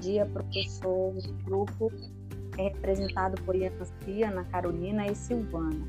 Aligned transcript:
dia, 0.00 0.24
professor. 0.26 1.12
O 1.12 1.44
grupo 1.44 1.92
é 2.56 2.64
representado 2.64 3.40
por 3.42 3.56
Ian 3.56 3.72
Ana 4.28 4.44
Carolina 4.44 5.06
e 5.06 5.14
Silvana. 5.14 5.86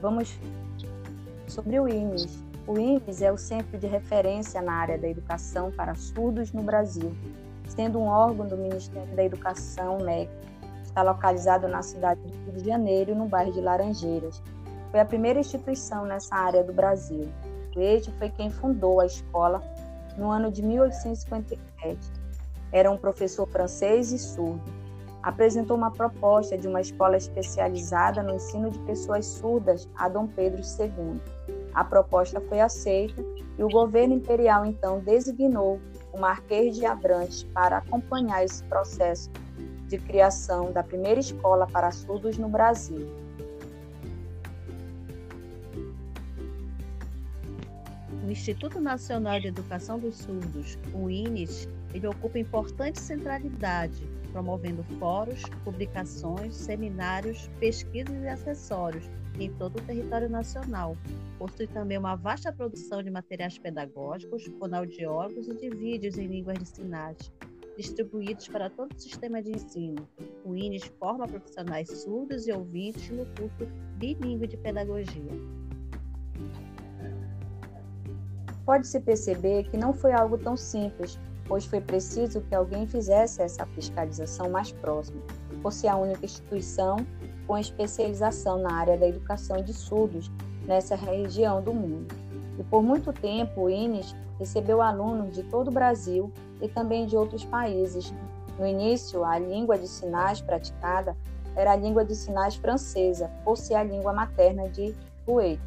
Vamos 0.00 0.38
sobre 1.48 1.80
o 1.80 1.88
INES. 1.88 2.44
O 2.66 2.78
INES 2.78 3.22
é 3.22 3.32
o 3.32 3.38
centro 3.38 3.78
de 3.78 3.86
referência 3.86 4.60
na 4.60 4.72
área 4.72 4.98
da 4.98 5.08
educação 5.08 5.70
para 5.70 5.94
surdos 5.94 6.52
no 6.52 6.62
Brasil, 6.62 7.14
sendo 7.68 7.98
um 7.98 8.06
órgão 8.06 8.46
do 8.46 8.56
Ministério 8.56 9.14
da 9.14 9.24
Educação, 9.24 9.98
MEC. 9.98 10.30
Está 10.82 11.02
localizado 11.02 11.68
na 11.68 11.82
cidade 11.82 12.20
do 12.20 12.28
Rio 12.28 12.52
de 12.60 12.64
Janeiro, 12.66 13.14
no 13.14 13.26
bairro 13.26 13.52
de 13.52 13.60
Laranjeiras. 13.60 14.42
Foi 14.90 15.00
a 15.00 15.04
primeira 15.04 15.40
instituição 15.40 16.04
nessa 16.04 16.34
área 16.34 16.62
do 16.62 16.72
Brasil. 16.72 17.28
Este 17.76 18.10
foi 18.12 18.30
quem 18.30 18.50
fundou 18.50 19.00
a 19.00 19.06
escola 19.06 19.62
no 20.16 20.30
ano 20.30 20.50
de 20.50 20.62
1857. 20.62 22.25
Era 22.72 22.90
um 22.90 22.96
professor 22.96 23.46
francês 23.46 24.12
e 24.12 24.18
surdo. 24.18 24.62
Apresentou 25.22 25.76
uma 25.76 25.90
proposta 25.90 26.56
de 26.56 26.68
uma 26.68 26.80
escola 26.80 27.16
especializada 27.16 28.22
no 28.22 28.34
ensino 28.34 28.70
de 28.70 28.78
pessoas 28.80 29.26
surdas 29.26 29.88
a 29.96 30.08
Dom 30.08 30.26
Pedro 30.26 30.62
II. 30.62 31.20
A 31.74 31.84
proposta 31.84 32.40
foi 32.40 32.60
aceita 32.60 33.20
e 33.58 33.64
o 33.64 33.68
governo 33.68 34.14
imperial 34.14 34.64
então 34.64 35.00
designou 35.00 35.80
o 36.12 36.18
Marquês 36.18 36.76
de 36.76 36.86
Abrantes 36.86 37.42
para 37.42 37.78
acompanhar 37.78 38.44
esse 38.44 38.62
processo 38.64 39.30
de 39.88 39.98
criação 39.98 40.72
da 40.72 40.82
primeira 40.82 41.20
escola 41.20 41.66
para 41.66 41.90
surdos 41.90 42.38
no 42.38 42.48
Brasil. 42.48 43.06
O 48.26 48.30
Instituto 48.30 48.80
Nacional 48.80 49.38
de 49.38 49.46
Educação 49.46 50.00
dos 50.00 50.16
Surdos, 50.16 50.76
o 50.92 51.08
INES, 51.08 51.68
ele 51.94 52.06
ocupa 52.06 52.38
importante 52.38 53.00
centralidade, 53.00 54.06
promovendo 54.32 54.82
fóruns, 54.98 55.42
publicações, 55.64 56.54
seminários, 56.54 57.48
pesquisas 57.58 58.22
e 58.22 58.28
acessórios 58.28 59.08
em 59.38 59.52
todo 59.54 59.76
o 59.76 59.82
território 59.82 60.28
nacional. 60.28 60.96
Possui 61.38 61.66
também 61.66 61.98
uma 61.98 62.16
vasta 62.16 62.52
produção 62.52 63.02
de 63.02 63.10
materiais 63.10 63.58
pedagógicos, 63.58 64.44
fonoaudiólogos 64.58 65.48
e 65.48 65.54
de 65.54 65.70
vídeos 65.70 66.18
em 66.18 66.26
línguas 66.26 66.58
de 66.58 66.66
sinais, 66.66 67.32
distribuídos 67.76 68.48
para 68.48 68.70
todo 68.70 68.92
o 68.92 69.00
sistema 69.00 69.42
de 69.42 69.52
ensino. 69.52 70.08
O 70.44 70.54
INES 70.56 70.84
forma 70.98 71.26
profissionais 71.26 71.88
surdos 72.02 72.46
e 72.46 72.52
ouvintes 72.52 73.10
no 73.10 73.26
curso 73.26 73.66
bilíngue 73.98 74.46
de 74.46 74.56
pedagogia 74.56 75.32
pode-se 78.66 79.00
perceber 79.00 79.70
que 79.70 79.76
não 79.76 79.94
foi 79.94 80.12
algo 80.12 80.36
tão 80.36 80.56
simples, 80.56 81.18
pois 81.48 81.64
foi 81.64 81.80
preciso 81.80 82.40
que 82.42 82.54
alguém 82.54 82.86
fizesse 82.86 83.42
essa 83.42 83.66
fiscalização 83.66 84.50
mais 84.50 84.72
próxima, 84.72 85.20
por 85.62 85.72
ser 85.72 85.88
a 85.88 85.96
única 85.96 86.24
instituição 86.24 86.96
com 87.46 87.56
especialização 87.56 88.58
na 88.58 88.72
área 88.72 88.96
da 88.96 89.06
educação 89.06 89.62
de 89.62 89.72
surdos 89.72 90.30
nessa 90.66 90.96
região 90.96 91.62
do 91.62 91.72
mundo. 91.72 92.14
E 92.58 92.64
por 92.64 92.82
muito 92.82 93.12
tempo 93.12 93.62
o 93.62 93.70
INES 93.70 94.14
recebeu 94.38 94.82
alunos 94.82 95.34
de 95.34 95.42
todo 95.44 95.68
o 95.68 95.72
Brasil 95.72 96.32
e 96.60 96.68
também 96.68 97.06
de 97.06 97.16
outros 97.16 97.44
países. 97.44 98.12
No 98.58 98.66
início, 98.66 99.24
a 99.24 99.38
língua 99.38 99.78
de 99.78 99.86
sinais 99.86 100.40
praticada 100.40 101.16
era 101.54 101.72
a 101.72 101.76
língua 101.76 102.04
de 102.04 102.14
sinais 102.14 102.56
francesa, 102.56 103.30
por 103.44 103.56
ser 103.56 103.74
a 103.74 103.82
língua 103.82 104.12
materna 104.12 104.68
de 104.68 104.94
Kuwait. 105.24 105.60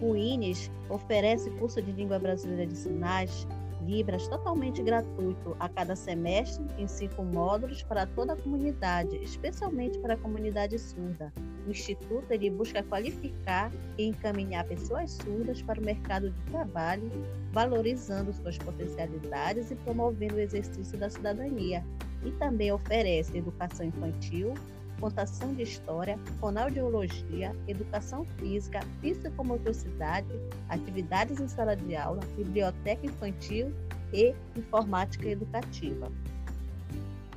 O 0.00 0.16
INES 0.16 0.70
oferece 0.88 1.50
curso 1.52 1.80
de 1.80 1.92
língua 1.92 2.18
brasileira 2.18 2.66
de 2.66 2.76
sinais, 2.76 3.46
Libras, 3.84 4.28
totalmente 4.28 4.82
gratuito 4.82 5.56
a 5.58 5.68
cada 5.68 5.96
semestre, 5.96 6.64
em 6.78 6.86
cinco 6.86 7.22
módulos 7.22 7.82
para 7.82 8.06
toda 8.06 8.34
a 8.34 8.36
comunidade, 8.36 9.16
especialmente 9.16 9.98
para 9.98 10.14
a 10.14 10.16
comunidade 10.16 10.78
surda. 10.78 11.32
O 11.66 11.70
Instituto 11.70 12.30
ele 12.30 12.50
busca 12.50 12.82
qualificar 12.82 13.70
e 13.96 14.04
encaminhar 14.04 14.64
pessoas 14.64 15.12
surdas 15.12 15.62
para 15.62 15.80
o 15.80 15.84
mercado 15.84 16.30
de 16.30 16.40
trabalho, 16.50 17.10
valorizando 17.52 18.32
suas 18.32 18.58
potencialidades 18.58 19.70
e 19.70 19.74
promovendo 19.76 20.36
o 20.36 20.40
exercício 20.40 20.98
da 20.98 21.10
cidadania. 21.10 21.84
E 22.24 22.30
também 22.32 22.70
oferece 22.70 23.36
educação 23.36 23.86
infantil, 23.86 24.54
contação 25.02 25.52
de 25.52 25.64
história, 25.64 26.16
fonoaudiologia, 26.38 27.50
educação 27.66 28.24
física, 28.38 28.78
psicomotricidade, 29.00 30.28
atividades 30.68 31.40
em 31.40 31.48
sala 31.48 31.74
de 31.74 31.96
aula, 31.96 32.20
biblioteca 32.36 33.04
infantil 33.04 33.72
e 34.12 34.32
informática 34.56 35.28
educativa. 35.28 36.08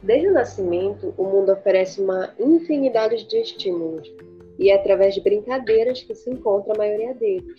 Desde 0.03 0.27
o 0.27 0.33
nascimento, 0.33 1.11
o 1.17 1.23
mundo 1.23 1.53
oferece 1.53 1.99
uma 1.99 2.31
infinidade 2.39 3.27
de 3.27 3.37
estímulos, 3.37 4.13
e 4.59 4.69
é 4.69 4.75
através 4.75 5.15
de 5.15 5.21
brincadeiras 5.21 6.03
que 6.03 6.13
se 6.13 6.29
encontra 6.29 6.71
a 6.73 6.77
maioria 6.77 7.15
deles. 7.15 7.57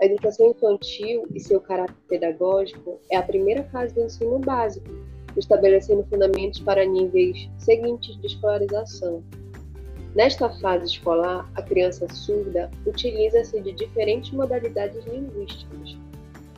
A 0.00 0.06
educação 0.06 0.50
infantil 0.50 1.28
e 1.32 1.38
seu 1.38 1.60
caráter 1.60 1.94
pedagógico 2.08 3.00
é 3.08 3.16
a 3.16 3.22
primeira 3.22 3.62
fase 3.64 3.94
do 3.94 4.02
ensino 4.02 4.40
básico, 4.40 4.88
estabelecendo 5.38 6.04
fundamentos 6.04 6.60
para 6.60 6.84
níveis 6.84 7.48
seguintes 7.58 8.16
de 8.20 8.26
escolarização. 8.26 9.22
Nesta 10.14 10.48
fase 10.48 10.86
escolar, 10.86 11.48
a 11.54 11.62
criança 11.62 12.06
surda 12.12 12.70
utiliza-se 12.86 13.60
de 13.60 13.72
diferentes 13.72 14.32
modalidades 14.32 15.04
linguísticas, 15.06 15.96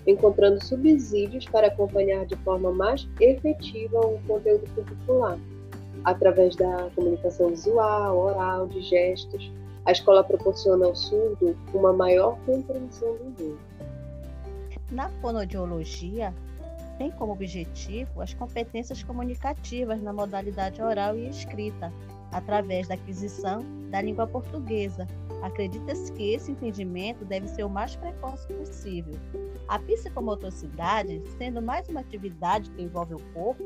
encontrando 0.07 0.65
subsídios 0.65 1.45
para 1.47 1.67
acompanhar 1.67 2.25
de 2.27 2.37
forma 2.37 2.73
mais 2.73 3.09
efetiva 3.21 4.01
o 4.01 4.19
conteúdo 4.27 4.65
curricular, 4.75 5.39
através 6.05 6.57
da 6.57 6.91
comunicação 6.95 7.51
visual, 7.51 8.19
oral, 8.19 8.67
de 8.69 8.81
gestos. 8.83 9.53
A 9.85 9.93
escola 9.93 10.23
proporciona 10.23 10.87
ao 10.87 10.95
surdo 10.95 11.57
uma 11.75 11.93
maior 11.93 12.39
compreensão 12.47 13.17
do 13.17 13.25
mundo. 13.25 13.59
Na 14.91 15.09
fonoaudiologia, 15.21 16.35
tem 17.01 17.11
como 17.11 17.33
objetivo 17.33 18.21
as 18.21 18.35
competências 18.35 19.03
comunicativas 19.03 20.03
na 20.03 20.13
modalidade 20.13 20.83
oral 20.83 21.17
e 21.17 21.31
escrita, 21.31 21.91
através 22.31 22.89
da 22.89 22.95
aquisição 22.95 23.65
da 23.91 24.03
língua 24.03 24.27
portuguesa. 24.27 25.07
Acredita-se 25.43 26.13
que 26.13 26.35
esse 26.35 26.53
entendimento 26.53 27.25
deve 27.25 27.49
ser 27.49 27.65
o 27.65 27.71
mais 27.71 27.97
precoce 27.97 28.47
possível. 28.53 29.15
A 29.67 29.79
psicomotricidade, 29.79 31.23
sendo 31.39 31.63
mais 31.63 31.89
uma 31.89 32.01
atividade 32.01 32.71
que 32.73 32.83
envolve 32.83 33.15
o 33.15 33.33
corpo, 33.33 33.65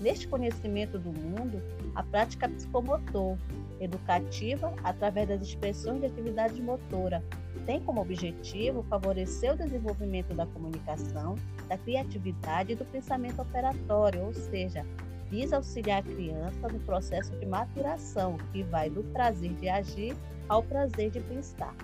neste 0.00 0.28
conhecimento 0.28 0.96
do 0.96 1.10
mundo, 1.10 1.60
a 1.92 2.04
prática 2.04 2.48
psicomotor, 2.48 3.36
educativa 3.80 4.72
através 4.84 5.28
das 5.28 5.42
expressões 5.42 5.98
de 6.02 6.06
atividade 6.06 6.62
motora, 6.62 7.20
tem 7.64 7.80
como 7.80 8.00
objetivo 8.00 8.82
favorecer 8.84 9.52
o 9.52 9.56
desenvolvimento 9.56 10.34
da 10.34 10.46
comunicação, 10.46 11.36
da 11.68 11.78
criatividade 11.78 12.72
e 12.72 12.74
do 12.74 12.84
pensamento 12.84 13.40
operatório, 13.40 14.24
ou 14.24 14.34
seja, 14.34 14.84
visa 15.30 15.56
auxiliar 15.56 16.00
a 16.00 16.02
criança 16.02 16.68
no 16.68 16.80
processo 16.80 17.32
de 17.38 17.46
maturação, 17.46 18.36
que 18.52 18.62
vai 18.62 18.90
do 18.90 19.02
prazer 19.04 19.52
de 19.54 19.68
agir 19.68 20.16
ao 20.48 20.62
prazer 20.62 21.10
de 21.10 21.20
pensar. 21.20 21.74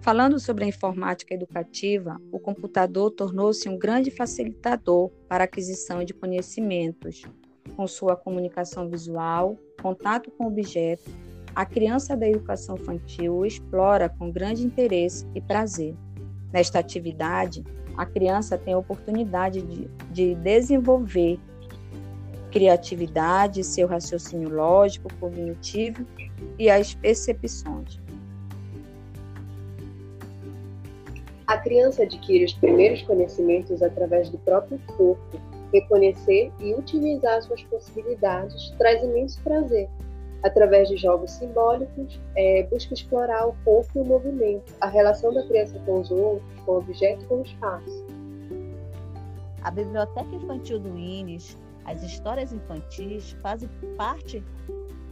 Falando 0.00 0.40
sobre 0.40 0.64
a 0.64 0.68
informática 0.68 1.34
educativa, 1.34 2.20
o 2.32 2.38
computador 2.38 3.10
tornou-se 3.10 3.68
um 3.68 3.78
grande 3.78 4.10
facilitador 4.10 5.10
para 5.28 5.44
a 5.44 5.46
aquisição 5.46 6.02
de 6.02 6.14
conhecimentos, 6.14 7.22
com 7.76 7.86
sua 7.86 8.16
comunicação 8.16 8.88
visual, 8.88 9.56
contato 9.80 10.30
com 10.30 10.46
objetos 10.46 11.12
a 11.54 11.64
criança 11.66 12.16
da 12.16 12.28
educação 12.28 12.76
infantil 12.76 13.44
explora 13.44 14.08
com 14.08 14.30
grande 14.30 14.64
interesse 14.64 15.26
e 15.34 15.40
prazer. 15.40 15.94
Nesta 16.52 16.78
atividade, 16.78 17.64
a 17.96 18.06
criança 18.06 18.56
tem 18.56 18.74
a 18.74 18.78
oportunidade 18.78 19.62
de, 19.62 19.88
de 20.10 20.34
desenvolver 20.36 21.38
criatividade, 22.50 23.62
seu 23.62 23.86
raciocínio 23.86 24.48
lógico, 24.48 25.08
cognitivo 25.20 26.04
e 26.58 26.68
as 26.68 26.94
percepções. 26.94 28.00
A 31.46 31.58
criança 31.58 32.02
adquire 32.02 32.44
os 32.44 32.52
primeiros 32.54 33.02
conhecimentos 33.02 33.82
através 33.82 34.30
do 34.30 34.38
próprio 34.38 34.78
corpo. 34.96 35.40
Reconhecer 35.72 36.50
e 36.60 36.74
utilizar 36.74 37.40
suas 37.42 37.62
possibilidades 37.64 38.70
traz 38.76 39.02
imenso 39.04 39.40
prazer 39.42 39.88
através 40.42 40.88
de 40.88 40.96
jogos 40.96 41.32
simbólicos, 41.32 42.20
é, 42.36 42.62
busca 42.64 42.94
explorar 42.94 43.48
o 43.48 43.54
corpo 43.64 43.90
e 43.96 44.00
o 44.00 44.04
movimento, 44.04 44.72
a 44.80 44.86
relação 44.86 45.32
da 45.32 45.42
criança 45.46 45.78
com 45.84 46.00
os 46.00 46.10
outros, 46.10 46.60
com 46.64 46.72
o 46.72 46.78
objeto 46.78 47.22
e 47.24 47.26
com 47.26 47.36
o 47.36 47.42
espaço. 47.42 48.06
A 49.62 49.70
Biblioteca 49.70 50.34
Infantil 50.34 50.78
do 50.78 50.96
INES, 50.96 51.58
as 51.84 52.02
histórias 52.02 52.52
infantis 52.52 53.36
fazem 53.42 53.68
parte 53.96 54.42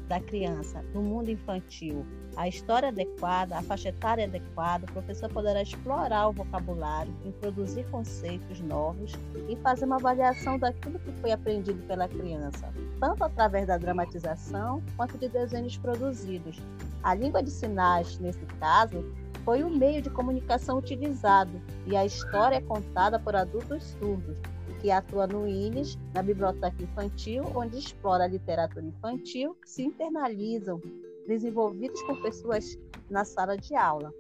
da 0.09 0.21
criança 0.21 0.83
no 0.95 1.03
mundo 1.03 1.31
infantil 1.31 2.05
a 2.39 2.47
história 2.47 2.91
adequada, 2.91 3.59
a 3.59 3.63
faixa 3.63 3.89
etária 3.89 4.25
adequada, 4.25 4.87
o 4.89 4.93
professor 4.93 5.29
poderá 5.29 5.61
explorar 5.61 6.29
o 6.29 6.33
vocabulário, 6.33 7.13
introduzir 7.25 7.85
conceitos 7.91 8.61
novos 8.61 9.13
e 9.49 9.57
fazer 9.57 9.87
uma 9.87 9.97
avaliação 9.97 10.57
daquilo 10.57 11.01
que 11.01 11.11
foi 11.21 11.33
aprendido 11.33 11.85
pela 11.89 12.07
criança, 12.07 12.73
tanto 13.01 13.25
através 13.25 13.67
da 13.67 13.77
dramatização 13.77 14.81
quanto 14.97 15.19
de 15.19 15.29
desenhos 15.29 15.77
produzidos. 15.79 16.63
A 17.03 17.13
língua 17.13 17.43
de 17.43 17.51
sinais, 17.51 18.21
nesse 18.21 18.47
caso, 18.61 19.05
foi 19.45 19.65
o 19.65 19.69
meio 19.69 20.01
de 20.01 20.09
comunicação 20.09 20.79
utilizado 20.79 21.61
e 21.89 21.97
a 21.97 22.07
história 22.07 22.59
é 22.59 22.61
contada 22.61 23.19
por 23.19 23.35
adultos 23.35 23.83
surdos, 23.99 24.39
que 24.81 24.91
atua 24.91 25.27
no 25.27 25.47
INES, 25.47 25.99
na 26.15 26.23
Biblioteca 26.23 26.83
Infantil, 26.83 27.45
onde 27.55 27.79
explora 27.79 28.25
a 28.25 28.29
literatura 28.29 28.85
infantil, 28.85 29.55
que 29.63 29.71
se 29.71 29.83
internalizam 29.83 30.81
desenvolvidos 31.27 32.01
por 32.03 32.21
pessoas 32.23 32.79
na 33.11 33.25
sala 33.25 33.57
de 33.57 33.75
aula. 33.75 34.13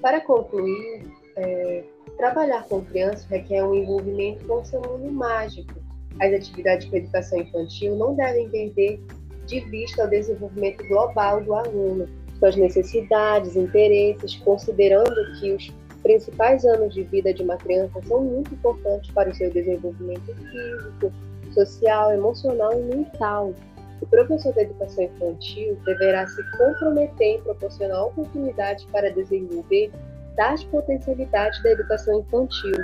Para 0.00 0.20
concluir, 0.20 1.02
é, 1.36 1.84
trabalhar 2.16 2.64
com 2.68 2.84
crianças 2.84 3.24
requer 3.24 3.64
um 3.64 3.74
envolvimento 3.74 4.46
com 4.46 4.60
o 4.60 4.64
seu 4.64 4.80
mundo 4.80 5.12
mágico. 5.12 5.74
As 6.20 6.32
atividades 6.32 6.88
com 6.88 6.96
educação 6.96 7.40
infantil 7.40 7.96
não 7.96 8.14
devem 8.14 8.48
perder 8.50 9.00
de 9.46 9.60
vista 9.60 10.04
o 10.04 10.10
desenvolvimento 10.10 10.86
global 10.88 11.42
do 11.42 11.54
aluno, 11.54 12.08
suas 12.38 12.56
necessidades, 12.56 13.56
interesses, 13.56 14.36
considerando 14.36 15.14
que 15.38 15.52
os 15.52 15.72
principais 16.06 16.64
anos 16.64 16.94
de 16.94 17.02
vida 17.02 17.34
de 17.34 17.42
uma 17.42 17.56
criança 17.56 18.00
são 18.06 18.22
muito 18.22 18.54
importantes 18.54 19.10
para 19.10 19.28
o 19.28 19.34
seu 19.34 19.50
desenvolvimento 19.50 20.32
físico, 20.36 21.12
social, 21.52 22.12
emocional 22.12 22.72
e 22.78 22.82
mental. 22.82 23.52
O 24.00 24.06
professor 24.06 24.54
da 24.54 24.62
educação 24.62 25.02
infantil 25.02 25.76
deverá 25.84 26.24
se 26.28 26.40
comprometer 26.56 27.38
em 27.38 27.40
proporcionar 27.40 28.04
oportunidades 28.04 28.84
para 28.84 29.10
desenvolver 29.10 29.90
tais 30.36 30.62
potencialidades 30.64 31.60
da 31.64 31.72
educação 31.72 32.20
infantil. 32.20 32.76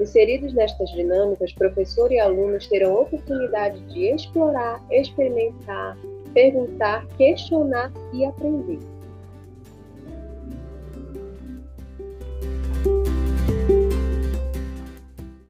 Inseridos 0.00 0.52
nestas 0.52 0.90
dinâmicas, 0.90 1.52
professor 1.52 2.10
e 2.10 2.18
alunos 2.18 2.66
terão 2.66 3.02
oportunidade 3.02 3.78
de 3.92 4.12
explorar, 4.12 4.82
experimentar, 4.90 5.96
perguntar, 6.34 7.06
questionar 7.16 7.92
e 8.12 8.24
aprender. 8.24 8.97